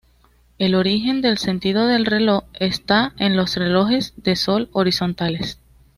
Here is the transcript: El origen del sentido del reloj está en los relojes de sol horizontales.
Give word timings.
El 0.57 0.73
origen 0.73 1.21
del 1.21 1.37
sentido 1.37 1.85
del 1.85 2.07
reloj 2.07 2.45
está 2.59 3.13
en 3.17 3.35
los 3.37 3.55
relojes 3.55 4.13
de 4.17 4.35
sol 4.35 4.67
horizontales. 4.71 5.59